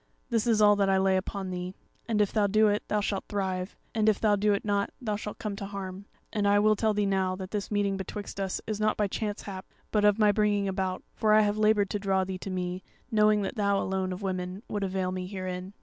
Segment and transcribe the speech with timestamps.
[0.31, 1.75] This is all that I lay upon thee;
[2.07, 5.15] and if thou do it, thou shalt thrive, and if thou do it not, thou
[5.15, 6.05] shalt come to harm.
[6.33, 9.43] And I will tell thee now that this meeting betwixt us is not by chance
[9.43, 12.81] hap, but of my bringing about; for I have laboured to draw thee to me,
[13.11, 15.71] knowing that thou alone of women would avail me herein.